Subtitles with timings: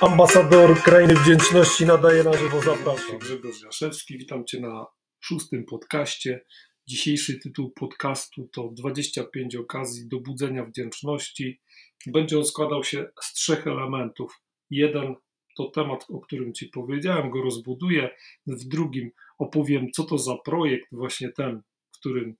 [0.00, 3.18] Ambasador Krainy Wdzięczności nadaje na żywo, zapraszam.
[3.18, 4.86] Grzegorz Jaszewski, witam Cię na
[5.20, 6.44] szóstym podcaście.
[6.86, 11.60] Dzisiejszy tytuł podcastu to 25 okazji do budzenia wdzięczności.
[12.06, 14.40] Będzie on składał się z trzech elementów.
[14.70, 15.14] Jeden
[15.56, 18.10] to temat, o którym Ci powiedziałem, go rozbuduję.
[18.46, 21.62] W drugim opowiem, co to za projekt, właśnie ten,
[21.98, 22.36] którym,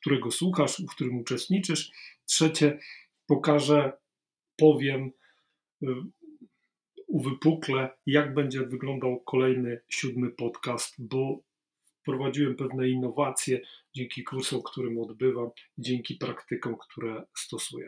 [0.00, 1.90] którego słuchasz, w którym uczestniczysz.
[2.26, 2.78] Trzecie,
[3.26, 3.92] pokażę,
[4.56, 5.10] powiem,
[7.14, 11.42] uwypuklę, jak będzie wyglądał kolejny siódmy podcast, bo
[12.00, 13.60] wprowadziłem pewne innowacje
[13.94, 17.86] dzięki kursom, którym odbywam, dzięki praktykom, które stosuję.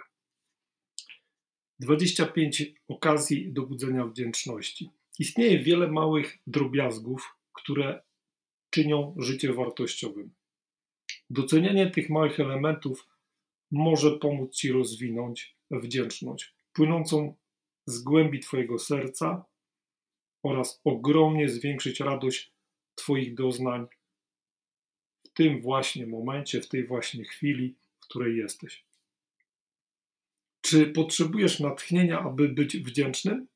[1.80, 4.90] 25 okazji do budzenia wdzięczności.
[5.18, 8.02] Istnieje wiele małych drobiazgów, które
[8.70, 10.34] czynią życie wartościowym.
[11.30, 13.08] Docenianie tych małych elementów
[13.70, 17.34] może pomóc Ci rozwinąć wdzięczność, płynącą
[17.86, 19.44] z głębi Twojego serca
[20.42, 22.52] oraz ogromnie zwiększyć radość
[22.94, 23.86] Twoich doznań
[25.24, 28.84] w tym właśnie momencie, w tej właśnie chwili, w której jesteś.
[30.60, 33.46] Czy potrzebujesz natchnienia, aby być wdzięcznym?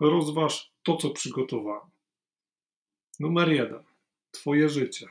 [0.00, 1.90] Rozważ to, co przygotowałem.
[3.20, 3.84] Numer jeden.
[4.30, 5.06] Twoje życie.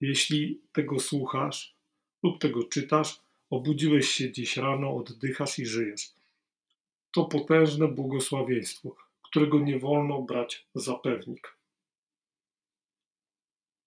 [0.00, 1.74] Jeśli tego słuchasz
[2.22, 6.17] lub tego czytasz, obudziłeś się dziś rano, oddychasz i żyjesz.
[7.10, 11.56] To potężne błogosławieństwo, którego nie wolno brać za pewnik.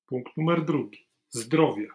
[0.06, 1.08] Punkt numer drugi.
[1.30, 1.88] Zdrowie.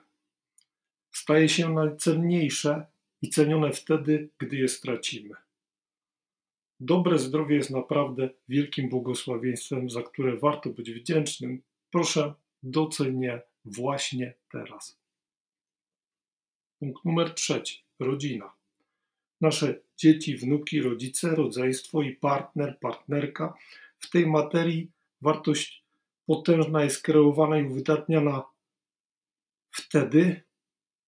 [1.11, 2.87] Staje się najcenniejsze
[3.23, 5.35] i cenione wtedy, gdy je stracimy.
[6.81, 11.63] Dobre zdrowie jest naprawdę wielkim błogosławieństwem, za które warto być wdzięcznym.
[11.91, 14.99] Proszę, doceń je właśnie teraz.
[16.79, 17.85] Punkt numer trzeci.
[17.99, 18.56] Rodzina.
[19.41, 23.55] Nasze dzieci, wnuki, rodzice, rodzeństwo i partner, partnerka.
[23.99, 25.85] W tej materii wartość
[26.27, 28.45] potężna jest kreowana i uwydatniana
[29.71, 30.43] wtedy,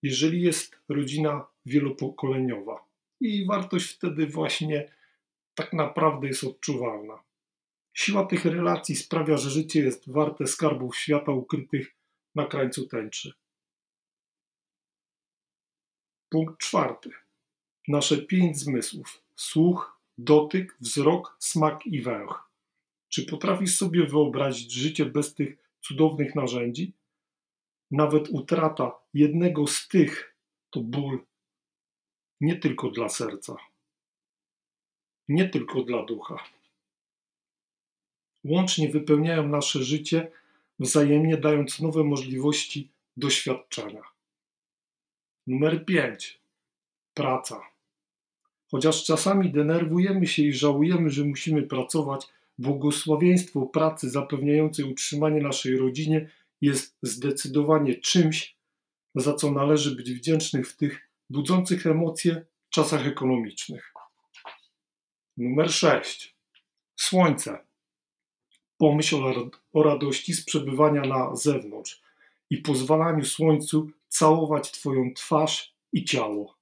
[0.03, 2.85] jeżeli jest rodzina wielopokoleniowa.
[3.21, 4.93] I wartość wtedy właśnie
[5.55, 7.23] tak naprawdę jest odczuwalna.
[7.95, 11.95] Siła tych relacji sprawia, że życie jest warte skarbów świata ukrytych
[12.35, 13.33] na krańcu tęczy.
[16.29, 17.11] Punkt czwarty.
[17.89, 22.51] Nasze pięć zmysłów: słuch, dotyk, wzrok, smak i węch.
[23.09, 26.93] Czy potrafisz sobie wyobrazić życie bez tych cudownych narzędzi?
[27.91, 30.37] Nawet utrata jednego z tych
[30.71, 31.27] to ból
[32.41, 33.57] nie tylko dla serca,
[35.29, 36.45] nie tylko dla ducha.
[38.45, 40.33] Łącznie wypełniają nasze życie,
[40.79, 44.03] wzajemnie dając nowe możliwości doświadczenia.
[45.47, 46.41] Numer 5.
[47.15, 47.78] Praca.
[48.71, 52.27] Chociaż czasami denerwujemy się i żałujemy, że musimy pracować,
[52.59, 56.31] błogosławieństwo pracy zapewniającej utrzymanie naszej rodzinie
[56.61, 58.57] jest zdecydowanie czymś,
[59.15, 63.93] za co należy być wdzięcznych w tych budzących emocje czasach ekonomicznych.
[65.37, 66.37] Numer 6.
[66.97, 67.59] Słońce.
[68.79, 69.17] Pomyśl
[69.73, 72.03] o radości z przebywania na zewnątrz
[72.51, 76.59] i pozwalaniu słońcu całować Twoją twarz i ciało.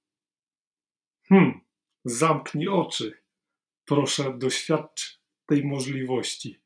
[1.29, 1.61] Hmm,
[2.07, 3.23] zamknij oczy.
[3.85, 6.61] Proszę, doświadcz tej możliwości.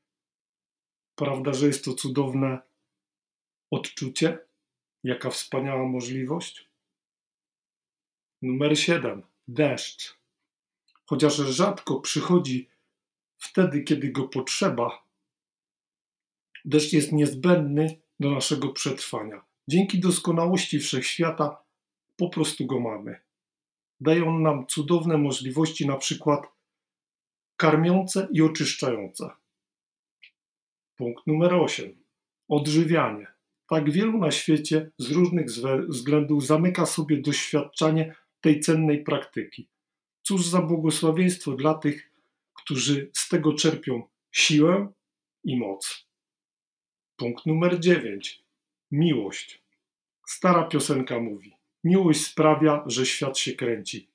[1.14, 2.58] Prawda, że jest to cudowne
[3.70, 4.38] odczucie?
[5.04, 6.68] Jaka wspaniała możliwość?
[8.42, 9.22] Numer 7.
[9.48, 10.16] Deszcz.
[11.06, 12.68] Chociaż rzadko przychodzi
[13.38, 15.04] wtedy, kiedy go potrzeba,
[16.64, 19.44] deszcz jest niezbędny do naszego przetrwania.
[19.68, 21.62] Dzięki doskonałości wszechświata
[22.16, 23.29] po prostu go mamy.
[24.00, 26.40] Daje on nam cudowne możliwości, na przykład
[27.56, 29.30] karmiące i oczyszczające.
[30.96, 32.04] Punkt numer 8.
[32.48, 33.26] Odżywianie.
[33.68, 35.46] Tak wielu na świecie z różnych
[35.88, 39.68] względów zamyka sobie doświadczanie tej cennej praktyki.
[40.22, 42.12] Cóż za błogosławieństwo dla tych,
[42.54, 44.92] którzy z tego czerpią siłę
[45.44, 46.08] i moc.
[47.16, 48.44] Punkt numer 9.
[48.90, 49.62] Miłość.
[50.26, 54.08] Stara piosenka mówi: Miłość sprawia, że świat się kręci.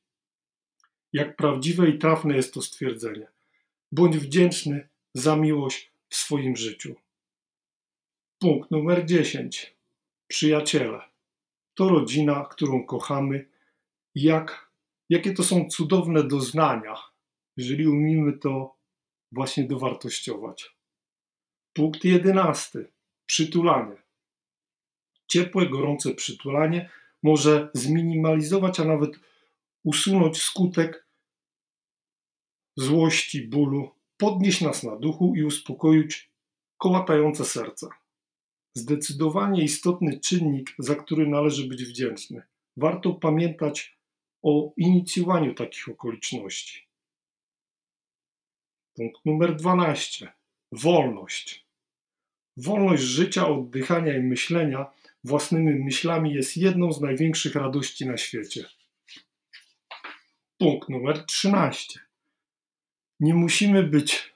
[1.13, 3.27] Jak prawdziwe i trafne jest to stwierdzenie.
[3.91, 6.95] Bądź wdzięczny za miłość w swoim życiu.
[8.39, 9.75] Punkt numer 10.
[10.27, 11.01] Przyjaciele.
[11.73, 13.47] To rodzina, którą kochamy.
[14.15, 14.69] Jak,
[15.09, 16.95] jakie to są cudowne doznania,
[17.57, 18.75] jeżeli umiemy to
[19.31, 20.75] właśnie dowartościować.
[21.73, 22.91] Punkt jedenasty.
[23.25, 23.95] Przytulanie.
[25.27, 26.89] Ciepłe, gorące przytulanie
[27.25, 29.11] może zminimalizować, a nawet
[29.83, 31.07] usunąć skutek
[32.77, 36.31] złości, bólu podnieść nas na duchu i uspokoić
[36.77, 37.87] kołatające serce.
[38.73, 42.41] Zdecydowanie istotny czynnik, za który należy być wdzięczny.
[42.77, 43.97] Warto pamiętać
[44.41, 46.87] o inicjowaniu takich okoliczności.
[48.93, 50.33] Punkt numer 12.
[50.71, 51.65] Wolność.
[52.57, 54.85] Wolność życia, oddychania i myślenia
[55.25, 58.65] własnymi myślami jest jedną z największych radości na świecie.
[60.57, 61.99] Punkt numer 13.
[63.19, 64.35] Nie musimy być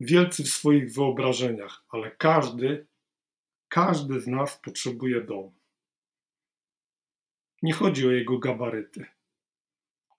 [0.00, 2.86] wielcy w swoich wyobrażeniach, ale każdy,
[3.68, 5.54] każdy z nas potrzebuje domu.
[7.62, 9.06] Nie chodzi o jego gabaryty.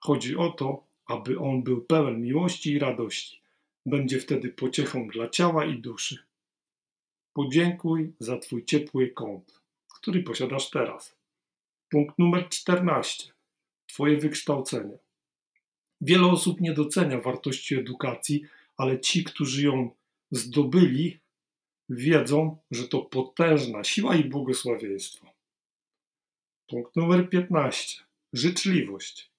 [0.00, 3.42] Chodzi o to, aby on był pełen miłości i radości.
[3.86, 6.27] Będzie wtedy pociechą dla ciała i duszy.
[7.38, 9.60] Podziękuj za Twój ciepły kąt,
[9.94, 11.16] który posiadasz teraz.
[11.88, 13.32] Punkt numer 14.
[13.86, 14.98] Twoje wykształcenie.
[16.00, 18.42] Wiele osób nie docenia wartości edukacji,
[18.76, 19.90] ale ci, którzy ją
[20.30, 21.18] zdobyli,
[21.88, 25.26] wiedzą, że to potężna siła i błogosławieństwo.
[26.68, 28.04] Punkt numer 15.
[28.32, 29.30] Życzliwość.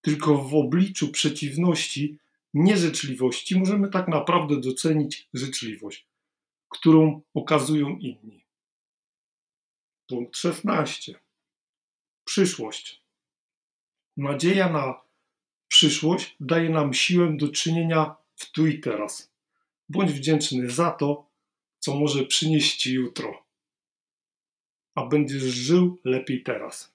[0.00, 2.18] Tylko w obliczu przeciwności,
[2.54, 6.09] nieżyczliwości, możemy tak naprawdę docenić życzliwość,
[6.70, 8.44] którą okazują inni.
[10.08, 11.20] Punkt 16.
[12.24, 13.02] Przyszłość.
[14.16, 15.00] Nadzieja na
[15.68, 19.32] przyszłość daje nam siłę do czynienia w tu i teraz.
[19.88, 21.30] Bądź wdzięczny za to,
[21.78, 23.44] co może przynieść Ci jutro,
[24.94, 26.94] a będziesz żył lepiej teraz.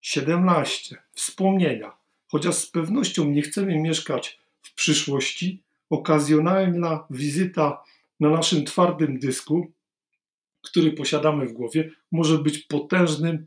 [0.00, 1.02] 17.
[1.12, 1.96] Wspomnienia.
[2.28, 7.84] Chociaż z pewnością nie chcemy mieszkać w przyszłości, okazjonalna wizyta
[8.20, 9.72] na naszym twardym dysku,
[10.64, 13.46] który posiadamy w głowie, może być potężnym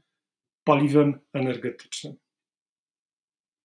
[0.63, 2.15] paliwem energetycznym.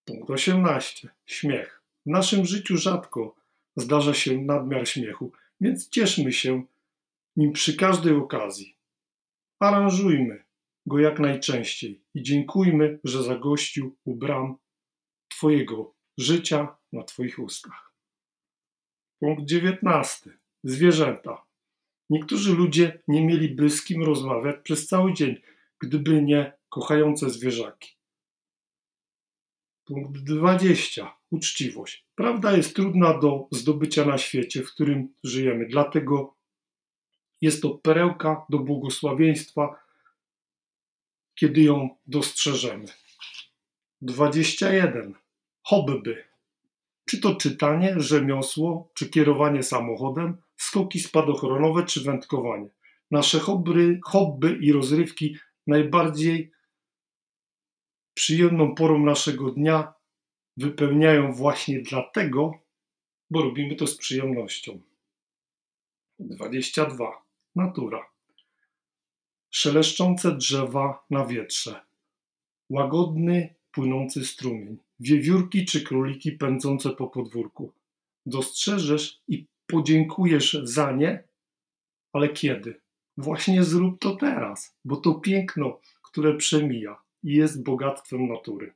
[0.04, 1.08] Punkt 18.
[1.26, 1.82] Śmiech.
[2.06, 3.34] W naszym życiu rzadko
[3.76, 6.62] zdarza się nadmiar śmiechu, więc cieszmy się
[7.36, 8.76] nim przy każdej okazji.
[9.60, 10.44] Aranżujmy
[10.86, 14.56] go jak najczęściej i dziękujmy, że zagościł u bram
[15.28, 17.83] Twojego życia na Twoich ustach.
[19.18, 20.30] Punkt 19.
[20.64, 21.44] Zwierzęta.
[22.10, 25.40] Niektórzy ludzie nie mieliby z kim rozmawiać przez cały dzień,
[25.78, 27.96] gdyby nie kochające zwierzaki.
[29.84, 31.16] Punkt 20.
[31.30, 32.06] Uczciwość.
[32.14, 36.36] Prawda jest trudna do zdobycia na świecie, w którym żyjemy, dlatego
[37.40, 39.80] jest to perełka do błogosławieństwa,
[41.34, 42.86] kiedy ją dostrzeżemy.
[44.00, 45.14] 21.
[45.62, 46.33] Hobby.
[47.04, 52.68] Czy to czytanie, rzemiosło, czy kierowanie samochodem, skoki spadochronowe, czy wędkowanie.
[53.10, 55.36] Nasze hobby, hobby i rozrywki
[55.66, 56.52] najbardziej
[58.14, 59.94] przyjemną porą naszego dnia
[60.56, 62.52] wypełniają właśnie dlatego,
[63.30, 64.80] bo robimy to z przyjemnością.
[66.18, 67.22] 22.
[67.56, 68.06] Natura.
[69.50, 71.80] Szeleszczące drzewa na wietrze.
[72.70, 74.78] Łagodny, płynący strumień.
[75.04, 77.72] Wiewiórki czy króliki pędzące po podwórku.
[78.26, 81.24] Dostrzeżesz i podziękujesz za nie,
[82.12, 82.80] ale kiedy?
[83.16, 88.74] Właśnie zrób to teraz, bo to piękno, które przemija i jest bogactwem natury.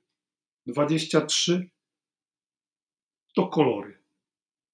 [0.66, 1.70] 23
[3.34, 3.98] to kolory.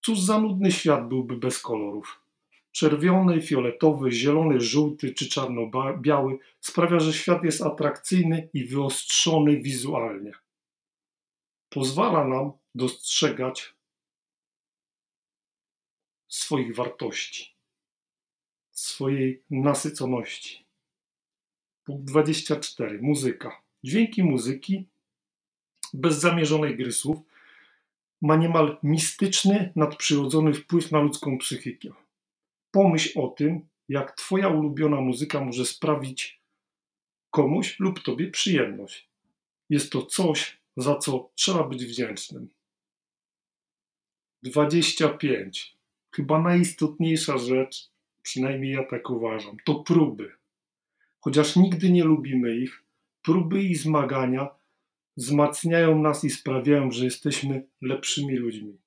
[0.04, 2.20] Cóż za nudny świat byłby bez kolorów.
[2.72, 10.43] Czerwony, fioletowy, zielony, żółty czy czarno-biały sprawia, że świat jest atrakcyjny i wyostrzony wizualnie.
[11.74, 13.74] Pozwala nam dostrzegać
[16.28, 17.54] swoich wartości,
[18.70, 20.64] swojej nasyconości.
[21.84, 23.02] Punkt 24.
[23.02, 23.62] Muzyka.
[23.84, 24.86] Dźwięki muzyki,
[25.94, 27.18] bez zamierzonych gry słów,
[28.22, 31.88] ma niemal mistyczny, nadprzyrodzony wpływ na ludzką psychikę.
[32.70, 36.40] Pomyśl o tym, jak Twoja ulubiona muzyka może sprawić
[37.30, 39.08] komuś lub Tobie przyjemność.
[39.70, 42.48] Jest to coś, za co trzeba być wdzięcznym.
[44.42, 45.76] 25.
[46.10, 47.90] Chyba najistotniejsza rzecz,
[48.22, 50.32] przynajmniej ja tak uważam, to próby.
[51.20, 52.82] Chociaż nigdy nie lubimy ich,
[53.22, 54.48] próby i zmagania
[55.16, 58.78] wzmacniają nas i sprawiają, że jesteśmy lepszymi ludźmi.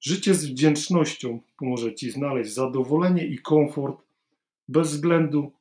[0.00, 4.02] Życie z wdzięcznością pomoże Ci znaleźć zadowolenie i komfort
[4.68, 5.52] bez względu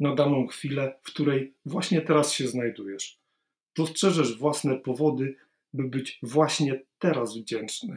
[0.00, 3.18] na daną chwilę, w której właśnie teraz się znajdujesz.
[3.76, 5.36] Dostrzeżesz własne powody,
[5.72, 7.96] by być właśnie teraz wdzięczny.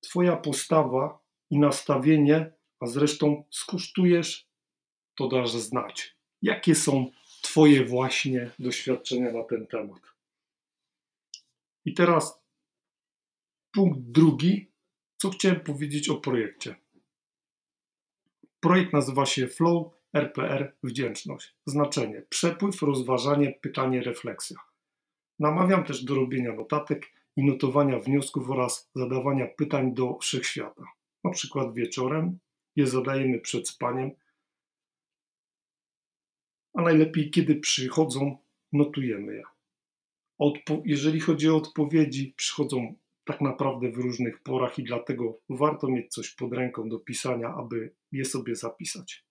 [0.00, 1.18] Twoja postawa
[1.50, 4.48] i nastawienie, a zresztą skosztujesz,
[5.14, 7.10] to dasz znać, jakie są
[7.42, 10.00] Twoje właśnie doświadczenia na ten temat.
[11.84, 12.42] I teraz
[13.72, 14.70] punkt drugi,
[15.16, 16.74] co chciałem powiedzieć o projekcie.
[18.60, 21.54] Projekt nazywa się Flow RPR Wdzięczność.
[21.66, 24.56] Znaczenie: przepływ, rozważanie, pytanie, refleksja.
[25.38, 30.84] Namawiam też do robienia notatek i notowania wniosków oraz zadawania pytań do wszechświata.
[31.24, 32.38] Na przykład wieczorem
[32.76, 34.10] je zadajemy przed spaniem,
[36.74, 38.38] a najlepiej kiedy przychodzą,
[38.72, 39.42] notujemy je.
[40.42, 46.12] Odpo- jeżeli chodzi o odpowiedzi, przychodzą tak naprawdę w różnych porach i dlatego warto mieć
[46.12, 49.24] coś pod ręką do pisania, aby je sobie zapisać.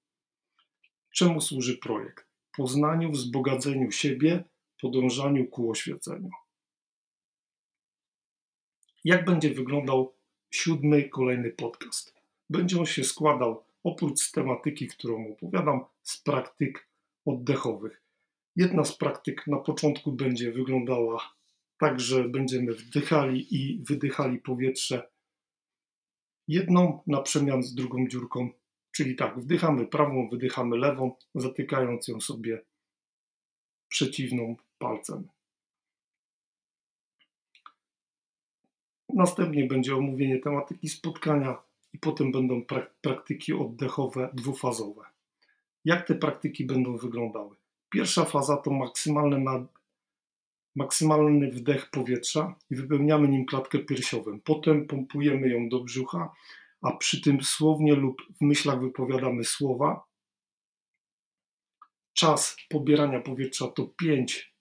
[1.13, 2.27] Czemu służy projekt?
[2.57, 4.43] Poznaniu, wzbogaceniu siebie,
[4.81, 6.29] podążaniu ku oświeceniu.
[9.03, 10.15] Jak będzie wyglądał
[10.51, 12.15] siódmy kolejny podcast?
[12.49, 16.89] Będzie on się składał oprócz z tematyki, którą opowiadam, z praktyk
[17.25, 18.01] oddechowych.
[18.55, 21.35] Jedna z praktyk na początku będzie wyglądała
[21.79, 25.09] tak, że będziemy wdychali i wydychali powietrze
[26.47, 28.49] jedną na przemian z drugą dziurką,
[28.91, 32.65] czyli tak, wdychamy prawą, wydychamy lewą, zatykając ją sobie
[33.95, 35.27] przeciwną palcem.
[39.13, 41.57] Następnie będzie omówienie tematyki spotkania
[41.93, 45.05] i potem będą prak- praktyki oddechowe dwufazowe.
[45.85, 47.55] Jak te praktyki będą wyglądały?
[47.89, 49.45] Pierwsza faza to maksymalny,
[50.75, 54.39] maksymalny wdech powietrza i wypełniamy nim klatkę piersiową.
[54.43, 56.33] Potem pompujemy ją do brzucha,
[56.81, 60.05] a przy tym słownie lub w myślach wypowiadamy słowa.
[62.17, 64.55] Czas pobierania powietrza to 5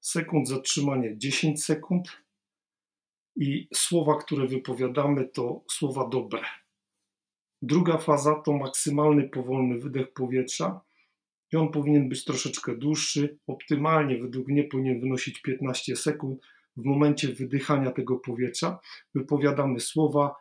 [0.00, 2.22] sekund, zatrzymanie 10 sekund
[3.36, 6.40] i słowa, które wypowiadamy, to słowa dobre.
[7.62, 10.80] Druga faza to maksymalny powolny wydech powietrza
[11.52, 13.38] i on powinien być troszeczkę dłuższy.
[13.46, 16.40] Optymalnie według mnie powinien wynosić 15 sekund.
[16.76, 18.78] W momencie wydychania tego powietrza
[19.14, 20.34] wypowiadamy słowa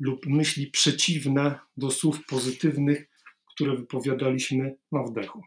[0.00, 3.10] lub myśli przeciwne do słów pozytywnych,
[3.54, 5.42] które wypowiadaliśmy na wdechu.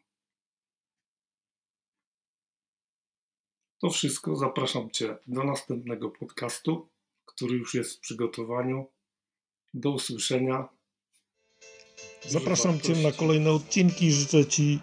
[3.81, 4.35] To wszystko.
[4.35, 6.89] Zapraszam Cię do następnego podcastu,
[7.25, 8.85] który już jest w przygotowaniu.
[9.73, 10.67] Do usłyszenia.
[12.27, 14.11] Zapraszam Cię na kolejne odcinki.
[14.11, 14.79] Życzę Ci,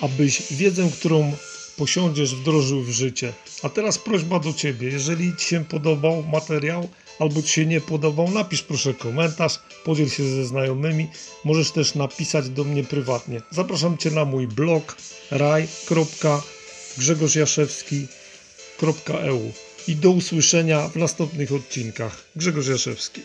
[0.00, 1.32] abyś wiedzę, którą
[1.76, 3.32] posiądziesz, wdrożył w życie.
[3.62, 4.88] A teraz prośba do Ciebie.
[4.88, 10.24] Jeżeli Ci się podobał materiał, albo Ci się nie podobał, napisz proszę komentarz, podziel się
[10.24, 11.08] ze znajomymi.
[11.44, 13.42] Możesz też napisać do mnie prywatnie.
[13.50, 14.96] Zapraszam Cię na mój blog
[16.96, 19.52] raj.grzegorzjaszewski.eu
[19.88, 22.24] i do usłyszenia w następnych odcinkach.
[22.36, 23.22] Grzegorz Jaszewski.